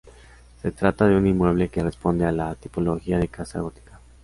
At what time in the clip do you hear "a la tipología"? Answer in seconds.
2.25-3.19